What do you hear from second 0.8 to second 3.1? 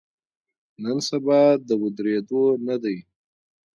نن سبا د ودریدو نه دی.